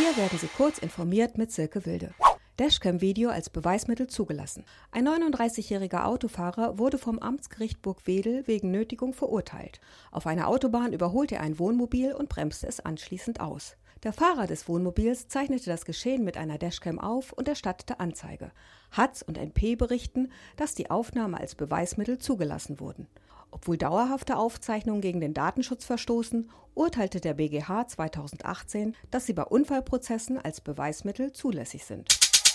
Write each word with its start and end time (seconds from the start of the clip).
Hier 0.00 0.16
werden 0.16 0.38
Sie 0.38 0.48
kurz 0.56 0.78
informiert 0.78 1.36
mit 1.36 1.52
Silke 1.52 1.84
Wilde. 1.84 2.14
Dashcam-Video 2.56 3.28
als 3.28 3.50
Beweismittel 3.50 4.06
zugelassen. 4.06 4.64
Ein 4.92 5.06
39-jähriger 5.06 6.06
Autofahrer 6.06 6.78
wurde 6.78 6.96
vom 6.96 7.18
Amtsgericht 7.18 7.82
Burgwedel 7.82 8.46
wegen 8.46 8.70
Nötigung 8.70 9.12
verurteilt. 9.12 9.78
Auf 10.10 10.26
einer 10.26 10.48
Autobahn 10.48 10.94
überholte 10.94 11.34
er 11.34 11.42
ein 11.42 11.58
Wohnmobil 11.58 12.14
und 12.14 12.30
bremste 12.30 12.66
es 12.66 12.80
anschließend 12.80 13.40
aus. 13.40 13.76
Der 14.02 14.14
Fahrer 14.14 14.46
des 14.46 14.66
Wohnmobils 14.68 15.28
zeichnete 15.28 15.66
das 15.66 15.84
Geschehen 15.84 16.24
mit 16.24 16.38
einer 16.38 16.56
Dashcam 16.56 16.98
auf 16.98 17.34
und 17.34 17.46
erstattete 17.46 18.00
Anzeige. 18.00 18.52
Hatz 18.92 19.20
und 19.20 19.36
NP 19.36 19.76
berichten, 19.76 20.32
dass 20.56 20.74
die 20.74 20.90
Aufnahmen 20.90 21.34
als 21.34 21.54
Beweismittel 21.54 22.16
zugelassen 22.16 22.80
wurden. 22.80 23.06
Obwohl 23.50 23.76
dauerhafte 23.76 24.36
Aufzeichnungen 24.36 25.00
gegen 25.00 25.20
den 25.20 25.34
Datenschutz 25.34 25.84
verstoßen, 25.84 26.50
urteilte 26.74 27.20
der 27.20 27.34
BGH 27.34 27.88
2018, 27.88 28.96
dass 29.10 29.26
sie 29.26 29.32
bei 29.32 29.42
Unfallprozessen 29.42 30.38
als 30.38 30.60
Beweismittel 30.60 31.32
zulässig 31.32 31.84
sind. 31.84 32.08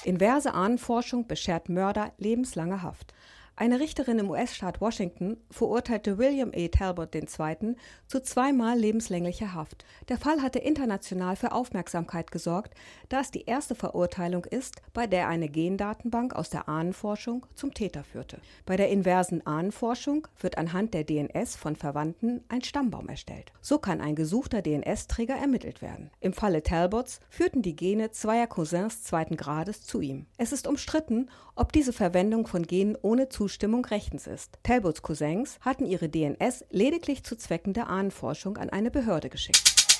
Inverse 0.03 0.53
Ahnenforschung 0.53 1.27
beschert 1.27 1.70
Mörder 1.70 2.13
lebenslange 2.17 2.81
Haft. 2.81 3.13
Eine 3.57 3.79
Richterin 3.79 4.19
im 4.19 4.29
US-Staat 4.29 4.81
Washington 4.81 5.37
verurteilte 5.49 6.17
William 6.17 6.51
E. 6.51 6.67
Talbot 6.67 7.15
II. 7.15 7.77
zu 8.05 8.21
zweimal 8.21 8.77
lebenslänglicher 8.77 9.53
Haft. 9.53 9.85
Der 10.09 10.17
Fall 10.17 10.41
hatte 10.41 10.59
international 10.59 11.37
für 11.37 11.53
Aufmerksamkeit 11.53 12.31
gesorgt, 12.31 12.73
da 13.07 13.21
es 13.21 13.31
die 13.31 13.45
erste 13.45 13.73
Verurteilung 13.73 14.43
ist, 14.43 14.81
bei 14.93 15.07
der 15.07 15.29
eine 15.29 15.47
Gendatenbank 15.47 16.35
aus 16.35 16.49
der 16.49 16.67
Ahnenforschung 16.67 17.45
zum 17.55 17.73
Täter 17.73 18.03
führte. 18.03 18.41
Bei 18.65 18.75
der 18.75 18.89
inversen 18.89 19.47
Ahnenforschung 19.47 20.27
wird 20.41 20.57
anhand 20.57 20.93
der 20.93 21.05
DNS 21.05 21.55
von 21.55 21.77
Verwandten 21.77 22.43
ein 22.49 22.61
Stammbaum 22.61 23.07
erstellt. 23.07 23.53
So 23.61 23.79
kann 23.79 24.01
ein 24.01 24.15
gesuchter 24.15 24.61
DNS-Träger 24.63 25.35
ermittelt 25.35 25.81
werden. 25.81 26.11
Im 26.19 26.33
Falle 26.33 26.61
Talbots 26.61 27.21
führten 27.29 27.61
die 27.61 27.77
Gene 27.77 28.11
zweier 28.11 28.47
Cousins 28.47 29.03
zweiten 29.03 29.37
Grades 29.37 29.84
zu 29.84 30.01
ihm. 30.01 30.25
Es 30.37 30.51
ist 30.51 30.67
umstritten, 30.67 31.29
ob 31.55 31.71
diese 31.71 31.93
Verwendung 31.93 32.47
von 32.47 32.63
Genen 32.63 32.97
ohne 33.01 33.29
Zustimmung 33.29 33.45
Zustimmung 33.46 33.85
rechtens 33.85 34.26
ist. 34.26 34.57
Talbots 34.63 35.04
Cousins 35.04 35.60
hatten 35.62 35.85
ihre 35.85 36.10
DNS 36.10 36.65
lediglich 36.71 37.24
zu 37.24 37.35
Zwecken 37.38 37.74
der 37.74 37.90
Ahnenforschung 37.90 38.57
an 38.57 38.71
eine 38.71 38.90
Behörde 38.90 39.29
geschickt. 39.29 39.60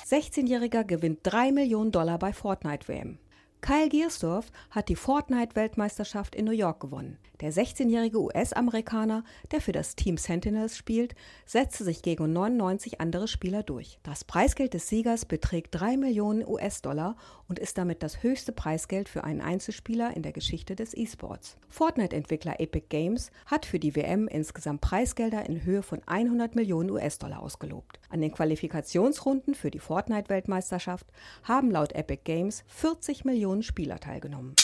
16-Jähriger 0.10 0.84
gewinnt 0.84 1.20
3 1.22 1.52
Millionen 1.52 1.92
Dollar 1.92 2.18
bei 2.18 2.34
Fortnite 2.34 2.88
WM. 2.88 3.20
Kyle 3.62 3.90
Giersdorf 3.90 4.52
hat 4.70 4.90
die 4.90 4.96
Fortnite-Weltmeisterschaft 4.96 6.36
in 6.36 6.46
New 6.46 6.52
York 6.52 6.80
gewonnen. 6.80 7.18
Der 7.42 7.52
16-jährige 7.52 8.22
US-Amerikaner, 8.22 9.24
der 9.52 9.60
für 9.60 9.74
das 9.74 9.96
Team 9.96 10.18
Sentinels 10.18 10.78
spielt, 10.78 11.16
setzte 11.46 11.84
sich 11.84 12.02
gegen 12.02 12.32
99 12.32 13.02
andere 13.02 13.28
Spieler 13.28 13.62
durch. 13.62 14.00
Das 14.04 14.24
Preisgeld 14.24 14.74
des 14.74 14.88
Siegers 14.88 15.26
beträgt 15.26 15.76
3 15.76 15.98
Millionen 15.98 16.48
US-Dollar 16.48 17.18
und 17.50 17.60
ist 17.60 17.78
damit 17.78 18.04
das 18.04 18.24
höchste 18.24 18.54
Preisgeld 18.54 19.10
für 19.10 19.26
einen 19.26 19.42
Einzelspieler 19.42 20.16
in 20.16 20.24
der 20.24 20.32
Geschichte 20.32 20.76
des 20.76 20.96
E-Sports. 20.96 21.58
Fortnite-Entwickler 21.70 22.62
Epic 22.62 22.86
Games 22.90 23.32
hat 23.48 23.66
für 23.66 23.80
die 23.80 23.96
WM 23.96 24.30
insgesamt 24.30 24.80
Preisgelder 24.80 25.46
in 25.46 25.66
Höhe 25.66 25.84
von 25.84 26.02
100 26.06 26.56
Millionen 26.56 26.90
US-Dollar 26.90 27.42
ausgelobt. 27.42 28.00
An 28.10 28.22
den 28.22 28.32
Qualifikationsrunden 28.32 29.56
für 29.56 29.72
die 29.72 29.80
Fortnite-Weltmeisterschaft 29.80 31.08
haben 31.44 31.70
laut 31.70 31.92
Epic 31.94 32.22
Games 32.24 32.64
40 32.68 33.26
Millionen 33.56 33.64
Spieler 33.64 34.00
teilgenommen. 34.00 34.56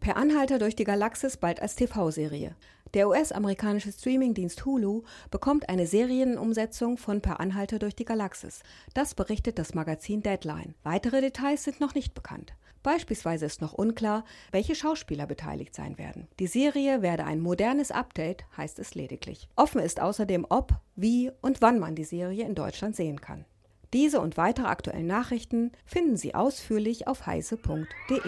Per 0.00 0.16
Anhalter 0.16 0.58
durch 0.58 0.74
die 0.74 0.84
Galaxis 0.84 1.36
bald 1.36 1.62
als 1.62 1.76
TV-Serie. 1.76 2.56
Der 2.92 3.08
US-amerikanische 3.08 3.92
Streamingdienst 3.92 4.64
Hulu 4.64 5.02
bekommt 5.30 5.68
eine 5.68 5.86
Serienumsetzung 5.86 6.98
von 6.98 7.20
Per 7.20 7.38
Anhalter 7.38 7.78
durch 7.78 7.94
die 7.94 8.04
Galaxis. 8.04 8.62
Das 8.94 9.14
berichtet 9.14 9.60
das 9.60 9.74
Magazin 9.74 10.22
Deadline. 10.22 10.74
Weitere 10.82 11.20
Details 11.20 11.62
sind 11.62 11.80
noch 11.80 11.94
nicht 11.94 12.14
bekannt. 12.14 12.54
Beispielsweise 12.82 13.46
ist 13.46 13.60
noch 13.60 13.74
unklar, 13.74 14.24
welche 14.50 14.74
Schauspieler 14.74 15.26
beteiligt 15.26 15.72
sein 15.72 15.96
werden. 15.98 16.26
Die 16.40 16.48
Serie 16.48 17.00
werde 17.00 17.24
ein 17.24 17.40
modernes 17.40 17.92
Update, 17.92 18.44
heißt 18.56 18.80
es 18.80 18.96
lediglich. 18.96 19.48
Offen 19.54 19.80
ist 19.80 20.00
außerdem, 20.00 20.46
ob, 20.48 20.74
wie 20.96 21.30
und 21.42 21.62
wann 21.62 21.78
man 21.78 21.94
die 21.94 22.02
Serie 22.02 22.44
in 22.44 22.56
Deutschland 22.56 22.96
sehen 22.96 23.20
kann. 23.20 23.44
Diese 23.92 24.20
und 24.20 24.36
weitere 24.36 24.66
aktuellen 24.66 25.06
Nachrichten 25.06 25.72
finden 25.84 26.16
Sie 26.16 26.34
ausführlich 26.34 27.06
auf 27.06 27.26
heise.de. 27.26 28.20